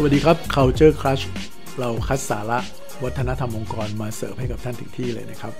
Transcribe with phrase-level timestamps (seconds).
[0.00, 1.24] สวัสดีครับ Culture Crush
[1.80, 2.58] เราคัดสาระ
[3.04, 5.52] วัฒนธรรมองค์กรมาเสิร์ฟให้กับท่านถึงที่เลยนะครับ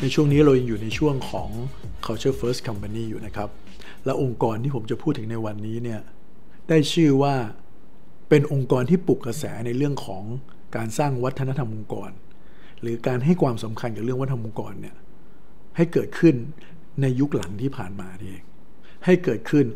[0.00, 1.48] ในช่วงนี้เรายังอยู่ในช่วงของ
[2.06, 3.50] Culture First Company อยู่นะครับ
[4.04, 6.00] และองค์กรที่ผมจะพูดถึงในวันนี้เนี่ย
[6.68, 7.34] ได้ชื่อว่า
[8.28, 10.24] เป็นองค์กรที่ปลุกกระแสในเรื่องของ
[10.76, 12.10] การสร้างวัฒนธรรมองค์กร
[12.80, 14.96] หรือการให้ความสำคัญกับเรื่องวัฒนธรรมองค์กรเนี่ย
[15.76, 16.34] ให้เกิดขึ้น
[17.00, 18.42] ในยุคหลังที่ผ่านมาเอง
[19.04, 19.66] ให้เกิดขึ้น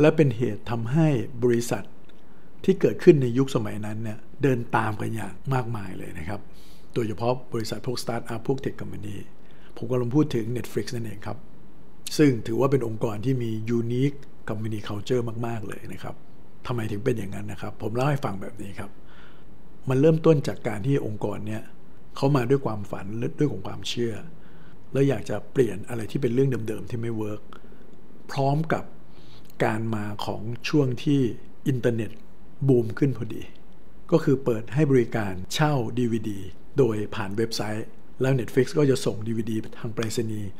[0.00, 1.08] และเป็นเหตุทำให้
[1.44, 1.84] บริษัท
[2.64, 6.40] ที่เกิดขึ้นในยุคสมัยนั้นเนี่ยเดินตามกันอย่างมากมายเลยนะครับ
[6.94, 9.16] โดยเฉพาะบริษัทพวกสตาร์ทอัพพวก tech company
[9.76, 11.38] ผมกำลังพูดถึง Netflix นั่นเองครับ
[12.18, 14.12] ซึ่งถือว่าเป็นองค์กรที่มี unique
[14.48, 16.14] company culture มาก ๆ เลยนะครับ
[16.66, 18.90] ทำไมถึงเป็นอย่างนั้นนะครับ ผมเล่าให้ฟังแบบนี้ครับ
[19.88, 21.62] มันเริ่มต้นจากการที่องค์กรเนี่ย
[22.16, 23.06] เขามาด้วยความฝัน
[23.38, 24.14] ด้วยของความเชื่อ
[24.92, 27.42] แล้วอยากจะเปลี่ยนอะไรที่เป็นเรื่องเดิมๆที่ไม่ work
[28.32, 28.84] พร้อมกับ
[29.64, 31.20] การมาของช่วงที่
[31.68, 32.10] อินเทอร์เน็ต
[32.66, 33.42] บูมขึ้นพอดี
[34.12, 36.30] ก็คือเปิดให้บริการเช่า DVD
[36.78, 37.86] โดยผ่านเว็บไซต์
[38.20, 40.50] แล้ว Netflix ก็จะส่ง DVD ทางไปรษณีย์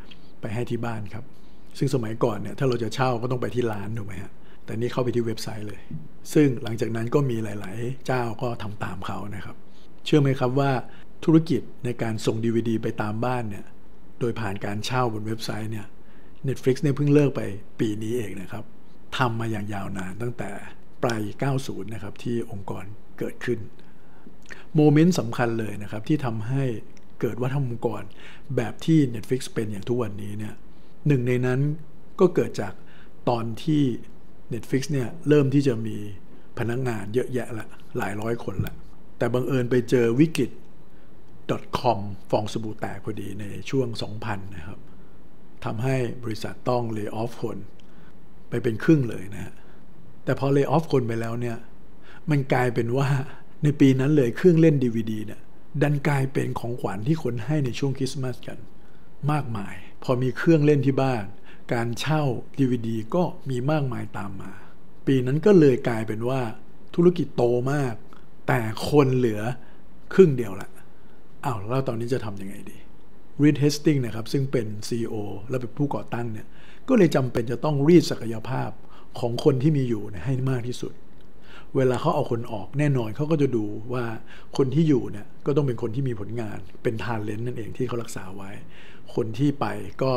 [0.40, 1.24] ไปให้ที่บ้านครับ
[1.78, 4.32] ซึ่งสมัยก่อนเนี่ยถ้าเราจะเช่าก็ต้องไปที่ร้านถูกไหมฮะ
[4.64, 5.80] แต่นี่เข้าไปที่เว็บไซต์เลย
[6.32, 9.56] ซึ่งหลังจากนั้นก็มีหลาย ๆ เจ้าก็ทำตามเขานะครับ
[10.04, 10.70] เชื่อไหมครับว่า
[11.24, 13.64] ธุรกิจในการส่ง DVD ไปตามบ้านเนี่ย
[14.20, 15.86] โดยผ่านการเช่าบนเว็บไซต์เนี่ย
[16.48, 17.40] Netflix เนี่ยเพิ่งเลิกไป
[17.80, 18.64] ปีนี้เองนะครับ
[19.18, 20.50] ทำมาอย่างยาวนานตั้งแต่
[21.02, 21.22] ปลาย
[21.58, 22.84] 90 นะครับ ที่องค์กร
[23.18, 23.58] เกิดขึ้น
[24.76, 26.64] โมเมนต์สำคัญเลยนะครับ ที่ทำให้
[27.20, 28.02] เกิดวัฒนธรรมองค์กร
[28.56, 30.54] แบบที่ Netflix เป็นอย่างทุกวันนี้เนี่ย
[31.06, 31.60] หนึ่งในนั้น
[32.20, 32.72] ก็เกิดจาก
[33.28, 33.82] ตอนที่
[34.52, 35.96] Netflix เนี่ยเริ่มที่จะมี
[36.58, 37.66] พนักงงานเยอะแยะละ
[37.98, 38.74] หลายร้อยคนละ
[39.18, 40.50] แต่บังเอิญไปเจอวิกฤต
[41.80, 41.98] .com
[42.30, 43.88] ฟองสบู่แตกพอดีในช่วง
[44.22, 44.78] 2000 นะครับ
[45.64, 47.58] ทำให้บริษัทต้องเลิกออฟคน
[48.48, 49.54] ไปเป็นครึ่งเลยนะฮะ
[50.28, 51.56] แต่พอเลิกออฟคนไปแล้วเนี่ย
[52.30, 53.08] มันกลายเป็นว่า
[53.62, 55.40] ในปีนั้นเลยเครื่องเล่น DVD เนี่ย
[55.82, 58.58] ดันกลายเป็นของขวัญที่คนให้ในช่วงคริสต์มาสกัน
[59.32, 61.24] มากมาย พอมีเครื่องเล่นที่บ้าน
[61.72, 62.22] การเช่า
[62.58, 64.52] DVD ก็มีมากมายตามมา
[65.06, 66.40] ปีนั้นก็เลยกลายเป็นว่า
[66.94, 67.94] ธุรกิจโตมาก
[68.48, 68.60] แต่
[68.90, 69.40] คนเหลือ
[70.14, 70.70] ครึ่งเดียวละ
[71.44, 72.78] อ้าวแล้วตอนนี้จะทำยังไงดี
[73.42, 75.14] รีดเฮสติงนะครับซึ่งเป็น CEO
[75.48, 76.46] และเป็นผู้ก่อตั้งเนี่ย
[76.88, 78.70] ก็เลยจำเป็นจะต้องรีดศักยภาพ
[79.20, 80.92] ของคนที่มีอยู่ให้มากที่สุด
[81.76, 84.04] เวลาเขาเอาคนออกแน่นอนเขาก็จะดูว่า
[84.56, 88.50] คนที่อยู่เนี่ยก็ต้องเป็นคนที่มีผลงานเป็นทานเลนนั่นเองที่เขารักษาไว้
[89.14, 89.66] คนที่ไป
[90.02, 90.12] ก็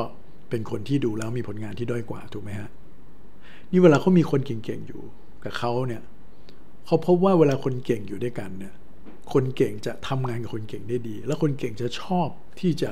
[0.50, 2.70] เป็นคนที่ดูแล้วมีผลงานที่ด้อยกว่าถูกไหมฮะ
[3.72, 5.02] นี่เวลาเขามีคนเก่งๆอยู่
[5.44, 6.02] กับเขาเนี่ย
[6.86, 8.74] เขาพบว่าเวลาคนเก่งอยู่ด้วยกันเนี่ย
[9.34, 12.28] คนเก่งจะทำงานกับคนเก่งได้ดี แล้วคนเก่งจะชอบ
[12.60, 12.92] ที่จะ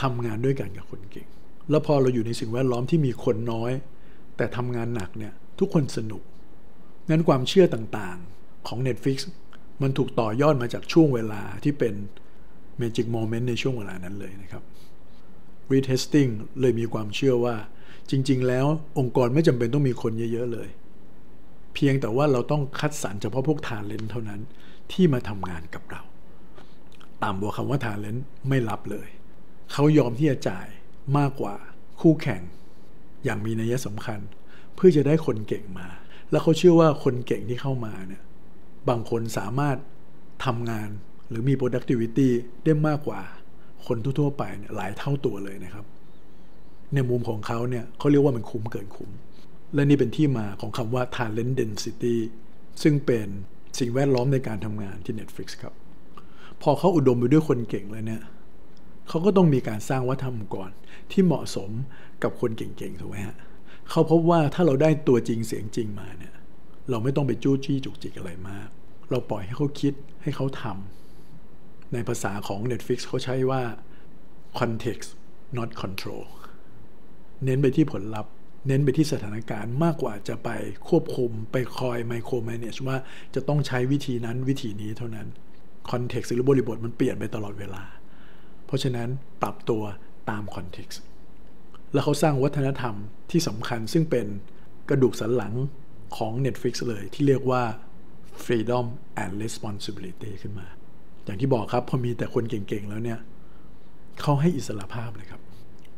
[0.00, 1.26] ทำงานด้วยกันกับคนเก่ง
[1.70, 3.72] แล้วพอเราอยู่ในสิ่งแวดล้อมที่มีคนน้อย
[4.38, 6.22] แต่ทำงานหนักเนี่ยทุกคนสนุก
[7.10, 9.18] งั้นความเชื่อต่างๆของ Netflix
[9.82, 11.94] มันถูกต่อยอดมาจากช่วงเวลาที่เป็น
[12.80, 14.62] Magic Moment ในช่วงเวลานั้นเลยนะครับ
[15.72, 17.56] Retesting เลยมีความเชื่อว่า
[18.10, 18.66] จริง ๆ แล้ว
[18.98, 20.68] องค์กรไม่จำเป็นต้องมีคนเยอะ ๆ เลย
[21.74, 24.40] เพียงแต่ว่าเราต้องคัดสรรเฉพาะพวกทาเลนเท่านั้น
[24.92, 26.02] ที่มาทำงานกับเรา
[27.22, 28.16] ตามบัวคำว่าทาเลน
[28.48, 29.08] ไม่รับเลย
[29.72, 30.66] เขายอมที่จะจ่าย
[31.18, 31.54] มากกว่า
[32.00, 32.42] คู่แข่ง
[33.24, 34.20] อย่างมีนัยสำคัญ
[34.74, 35.88] เพื่อจะได้คนเก่งมา
[36.30, 38.22] แล้วเขาเชื่อว่าคนเก่งที่เข้ามาเนี่ย
[38.88, 39.76] บางคนสามารถ
[40.44, 40.88] ทำงาน
[41.28, 42.28] หรือมี productivity
[42.64, 43.20] ได้มากกว่า
[43.86, 45.86] คนทั่วๆไปเนี่ยหลายเท่าตัวเลยนะครับ
[46.94, 49.10] ในมุมของเขาเนี่ยเขาเรียกว่ามันคุ้มเกินคุ้ม
[49.74, 52.16] และนี่เป็นที่มาของคำว่า talent density
[52.82, 53.28] ซึ่งเป็น
[53.78, 55.74] สิ่งแวดล้อมในการทำงานที่ Netflix ครับ
[56.62, 58.22] พอเขาอุดมไปด้วยคนเก่งแล้วเนี่ย
[59.08, 60.70] เขาก็ต้องมีการสร้างวัฒนธรรมก่อน
[61.10, 61.70] ที่เหมาะสม
[62.22, 63.36] กับคนเก่งๆถูกไหมฮะ
[63.90, 66.34] เขาพบว่าถ้าเราได้ตัวจริงเสียงจริงมาเนี่ย
[66.90, 68.68] เราไม่ต้องไปจู้จี้จุกจิกอะไรมาก
[69.10, 73.62] เราปล่อยให้เขาคิดให้เขาทำในภาษาของ Netflix เขาใช้ว่า
[74.60, 75.08] context
[75.56, 76.24] not control
[77.44, 78.32] เน้นไปที่ผลลัพธ์
[78.66, 80.48] เน้นไปที่สถานการณ์มากกว่าจะไป
[80.88, 82.96] ควบคุมไปคอยไมโครแมเนจว่า
[83.34, 85.26] จะต้องใช้วิธีนั้นวิธีนี้เท่านั้น
[85.90, 87.82] คอนเท็กซ์หรือบริบทมันเปลี่ยนไปตลอดเวลา
[88.68, 89.08] เพราะฉะนั้น
[89.42, 89.82] ปรับตัว
[90.30, 91.00] ตามคอนเท็กซ์
[91.92, 92.94] แล้วเขาสร้างวัฒนธรรม
[93.30, 94.26] ที่สำคัญซึ่งเป็น
[94.88, 95.54] กระดูกสันหลัง
[96.16, 97.62] ของ Netflix เลยที่เรียกว่า
[98.44, 98.86] freedom
[99.22, 100.66] and responsibility ขึ้นมา
[101.24, 103.20] อย่างที่บอกครับ พอมีแต่คนเก่งๆ แล้วเนี่ย
[104.22, 105.42] เขาให้อิสระภาพเลยครับ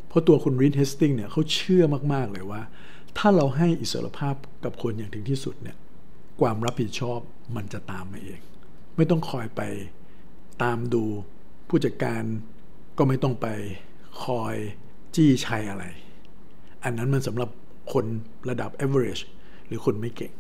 [0.09, 2.63] เพราะตัวคุณรีดเฮสติงเนี่ยเขาเชื่อมากๆเลยว่า
[3.19, 4.35] ถ้าเราให้อิสระภาพ
[4.65, 5.77] กับคนอย่างถึงที่สุดเนี่ย
[6.41, 7.21] ความรับผิดชอบ
[7.57, 8.41] มันจะตามมาเอง
[8.97, 9.61] ไม่ต้องคอยไป
[10.63, 11.05] ตามดู
[11.69, 12.23] ผู้จัดการ
[13.01, 13.47] ก็ไม่ต้องไป
[14.25, 14.57] คอย
[15.15, 15.85] จี้ชัยอะไร
[16.85, 17.51] อันนั้นมันสำหรับ
[17.93, 18.05] คน
[18.51, 19.23] ระดับ average
[19.67, 20.33] หรือคนไม่เก่ง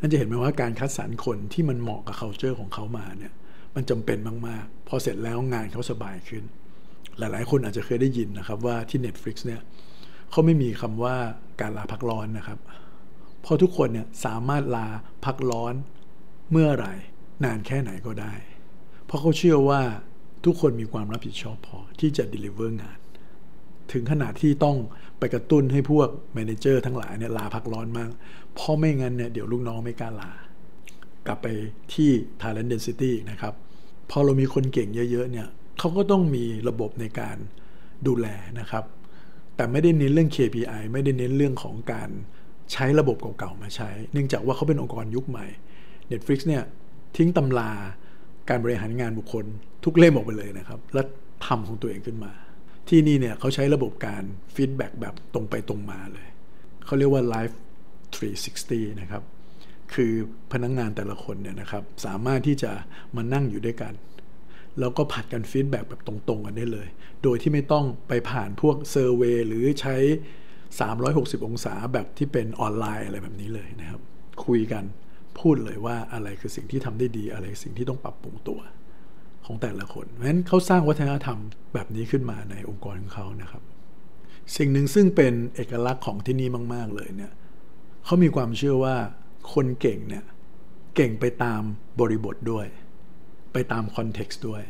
[0.00, 3.32] นั่นจะเห็นไหมว่าการคัดสรรคนที่มันเหมาะกับ culture ของเขามาเนี่ย
[3.74, 4.18] มันจำเป็น
[4.48, 6.44] มาก ๆ พอเสร็จแล้วงานเขาสบายขึ้น
[7.18, 9.60] หลาย ๆ คนอาจจะเคยได้ยินนะครับว่าที่ Netflix เนี่ย
[10.30, 11.16] เขาไม่มีคำว่า
[11.60, 12.58] การลาพักร้อนนะครับ
[13.42, 14.86] เพราะทุกคนเนี่ยสามารถลา
[15.24, 15.74] พักร้อน
[16.50, 16.94] เมื่อไหร่
[17.44, 18.34] นานแค่ไหนก็ได้
[19.06, 19.82] เพราะเขาเชื่อว่า
[20.44, 22.98] ทุกคนมีความรับผิดชอบพอที่จะ deliver งาน
[23.92, 24.76] ถึงขนาดที่ต้อง
[25.18, 28.10] ไปกระตุ้นให้พวกแมเนเจอร์ทั้งหลายเนี่ยลาพักร้อนมาก
[28.54, 30.32] เพราะไม่งั้นเนี่ยเดี๋ยวลูกน้องไม่กล้าลา
[31.26, 31.46] กลับไป
[31.94, 32.10] ที่
[32.40, 33.54] talent density นะครับ
[34.10, 35.48] พอเรามีคนเก่งเยอะๆเนี่ย
[35.78, 37.36] เขาก็ต้องมีระบบในการ
[38.06, 38.26] ดูแล
[38.60, 38.84] นะครับ
[39.56, 42.10] แต่ไม่ได้เน้นเรื่อง KPI ไม่ได้เน้นเรื่องของการ
[42.72, 45.46] ใช้ระบบเก่าๆมาใช้ เนื่องจากว่าเขาเป็นองค์กรยุคใหม่
[46.10, 46.62] Netflix เนี่ย
[47.16, 47.70] ทิ้งตำรา
[48.48, 49.44] การบริหารงานบุคคล
[49.84, 51.02] ทุกเล่มออกไปเลยนะครับ และ
[51.46, 52.32] ทำของตัวเองขึ้นมา
[52.88, 54.22] ที่นี่เนี่ยเขาใช้ระบบการ
[54.54, 56.26] ฟีดแบ็กแบบตรงไปตรงมาเลย
[56.84, 57.54] เขาเรียกว่า Live
[58.18, 59.22] 360 นะครับ
[59.94, 60.12] คือ
[60.52, 62.72] พนักงงานแต่ละคนเนี่ยนะครับสามารถที่จะ
[63.16, 63.92] มานั่งอยู่ด้วยกัน
[64.80, 66.88] แล้วก็ผัดกัน feedback แบบตรงๆกันได้เลย
[67.22, 69.96] โดยที่ไม่ต้องไปผ่านพวก survey หรือใช้
[70.72, 74.00] 360 องศาแบบที่เป็นออนไลน์อะไรแบบนี้เลยนะครับ
[74.46, 74.84] คุยกัน
[75.40, 78.60] พูดเลยว่าอะไรคือสิ่งที่ทำได้ดีอะไรสิ่งที่ต้องปรับปรุงตัว
[79.46, 81.38] ของแต่ละคนเพราะฉะนั้นเขาสร้างวัฒนธรรม
[81.74, 83.62] แบบนี้ขึ้นมาในองค์กรของเขานะครับ
[84.56, 87.32] สิ่งหนึ่งซึ่งเป็นเอกลักษณ์ของที่นี่มาก ๆ เลยเนี่ย
[88.04, 88.96] เขามีความเชื่อว่า
[89.54, 90.24] คนเก่งเนี่ย
[90.96, 91.62] เก่งไปตาม
[92.00, 92.66] บริบทด้วย
[93.52, 94.62] ไปตาม context ด้วย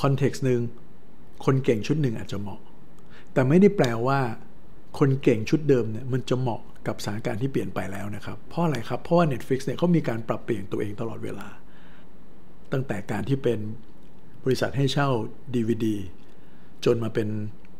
[0.00, 0.60] context หนึ่ง
[1.44, 2.60] คนเก่งชุดหนึ่งอาจจะเหมาะ
[3.32, 4.20] แต่ไม่ได้แปลว่า
[4.98, 11.48] คนเก่งชุดเดิมเนี่ยมันจะเหมาะ กับสถานการณ์ที่เปลี่ยนไปแล้วนะครับ เพราะอะไรครับ เพราะว่า Netflix เนี่ยเขามีการปรับเปลี่ยนตัวเองตลอดเวลา
[12.72, 13.58] ตั้งแต่การที่เป็น
[14.44, 15.08] บริษัทให้เช่า
[15.54, 15.86] DVD
[16.84, 17.28] จนมาเป็น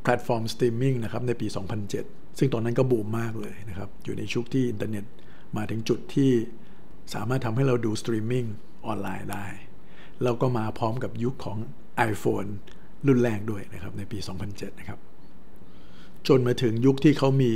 [0.02, 1.46] แพลตฟอร์มสตรีมมิ่งนะครับในปี
[1.93, 5.05] 2007 ซึ่งตอนนั้นก็บูมมากเลยนะครับ อยู่ในยุคที่อินเทอร์เน็ต
[5.56, 6.31] มาถึงจุดที่
[7.14, 8.44] สามารถทำให้เราดูสตรีมมิ่ง
[8.87, 9.46] ออนไลน์ได้
[10.22, 11.58] แล้วก็มาพร้อมกับยุคของ
[12.11, 12.49] iPhone
[13.06, 14.19] รุ่นแรกด้วยนะครับในปี
[14.49, 14.99] 2007 นะครับ
[16.28, 17.52] จนมาถึงยุคที่เขามี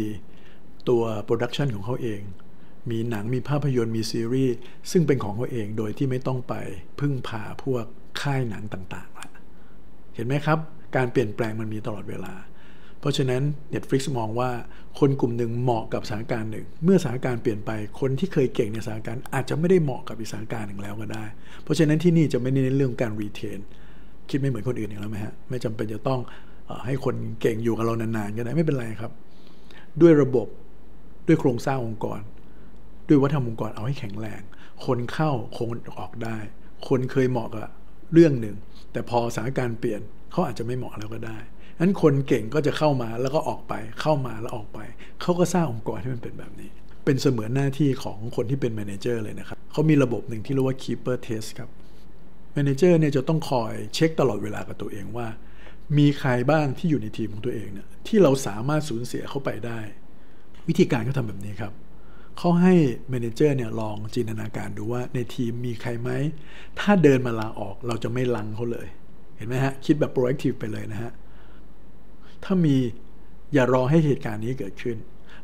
[0.88, 2.20] ตัว production ของเขาเอง
[2.90, 4.54] มีหนังมีภาพยนตร์มีซีรีส์
[4.90, 6.54] ซึ่งเป็นของเขาเองโดยที่ไม่ต้องไป
[7.00, 7.84] พึ่งพาพวก
[8.20, 9.28] ค่ายหนังต่างๆละ
[10.14, 10.58] เห็นไหมครับ
[10.96, 12.34] การเปลี่ยนแปลงมันมีตลอดเวลา
[13.00, 13.42] เพราะฉะนั้น
[13.74, 14.50] Netflix มองว่า
[14.98, 17.70] คนกลุ่มหนึ่งเหมาะกับสถานการณ์หนึ่ง เมื่อสถานการณ์เปลี่ยนไป
[18.00, 21.24] คนที่เคยเก่งในสถานการณ์อาจจะไม่ได้เหมาะกับอีกสถานการณ์หนึ่งแล้วก็ได้
[21.62, 23.58] เพราะฉะนั้นที่นี่จะไม่เน้นเรื่องการรีเทน
[24.30, 26.20] คิดไม่เหมือนคนอื่นอย่างแล้วไหมฮะไม่จำเป็นจะต้อง
[26.86, 29.12] ให้คนเก่งอยู่กับเรานานๆก็ได้ไม่เป็นไรครับ
[30.00, 30.46] ด้วยระบบ
[31.26, 32.20] ด้วยโครงสร้างองค์กร
[33.08, 34.42] ด้วยวัฒนธรรมองค์กรเอาให้แข็งแรง
[34.86, 36.36] คนเข้าคงออกได้
[36.88, 37.68] คนเคยเหมาะกับ
[38.12, 38.56] เรื่องหนึ่ง
[38.92, 40.00] แต่พอสถานการณ์เปลี่ยน
[40.32, 41.38] เขาอาจจะไม่เหมาะแล้วก็ได้
[41.80, 44.78] นั้นคนเก่งก็จะเข้ามาแล้วก็ออกไป เข้ามาแล้วออกไป
[45.20, 46.70] เขาก็สร้างองค์กรให้มันเป็นแบบนี้
[47.04, 51.70] เป็นเสมือนหน้าที่ของคนที่เป็น manager เลยนะครับเขามีระบบหนึ่งที่เรียกว่า keeper test ครับ
[52.54, 55.26] manager เนี่ยจะต้องคอยเช็คตลอดเวลากับตัวเองว่า
[55.98, 59.80] มีใครบ้างที่อยู่ในทีมของตัวเองเนี่ยที่เราสามารถสูญเสียเขาไปได้
[60.68, 61.72] วิธีการเขาทำแบบนี้ครับ
[62.38, 62.74] เขาให้
[63.08, 66.10] manager เนี่ยลองจินตนาการดูว่าในทีมมีใครไหม
[66.80, 68.86] ถ้าเดินมาลาออกเราจะไม่ลังเขาเลย
[69.36, 71.12] เห็นไหมฮะ คิดแบบ proactive ไปเลยนะฮะ
[72.44, 72.76] ถ้ามี
[73.54, 74.96] อย่ารอให้เหตุการณ์นี้เกิดขึ้น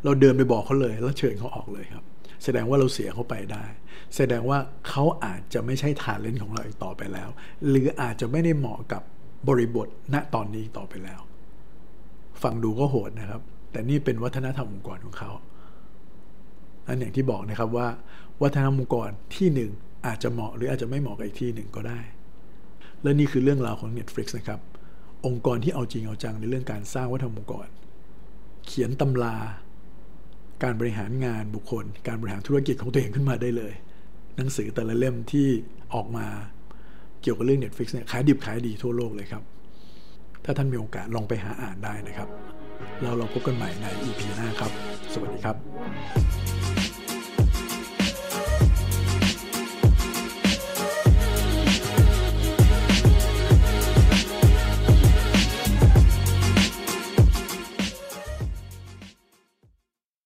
[0.04, 2.04] เราเดินไปบอกเขาเลย แล้วเชิญเขาออกเลยครับ
[2.44, 3.64] แสดงว่าเราเสียเขาไปได้
[4.16, 4.58] แสดงว่า
[4.88, 7.28] เขาอาจจะไม่ใช่ฐานเล่นของเราอีกต่อไปแล้ว
[7.68, 9.02] หรืออาจจะไม่ได้เหมาะกับ
[9.48, 11.20] บริบทณตอนนี้ต่อไปแล้ว
[12.42, 15.30] ฟังดูก็โหดนะครับ แต่นี่เป็นวัฒนธรรมองค์กรของเขา
[16.87, 17.88] อันอย่างที่บอกนะครับว่า
[18.42, 19.70] วัฒนธรรมองค์กรที่หนึ่ง
[20.06, 22.00] อาจจะเหมาะหรืออาจจะไม่เหมาะกับอีกที่หนึ่งก็ได้
[23.02, 24.60] และนี่คือเรื่องราวของ Netflix นะครับ
[25.26, 27.68] องค์กรที่เอาจริงเอาจังในเรื่องการสร้างวัฒนธรรมองค์กร
[28.66, 29.37] เขียนตำรา
[30.62, 33.75] การบริหารงานบุคคล การบริหารธุรกิจของตัวเองขึ้นมาได้เลย
[34.37, 35.48] หนังสือแต่ละเล่มที่
[35.94, 36.26] ออกมา
[37.22, 39.42] เกี่ยวกับเรื่อง Netflix เนี่ยขายดิบขายดีทั่วโลกเลยครับ
[40.44, 42.28] ถ้าท่านมีโอกาสลองไปหาอ่านได้นะครับ
[43.02, 44.73] แล้วเราพบกันใหม่ใน EP หน้าครับ
[45.12, 45.56] สวัสดีครับ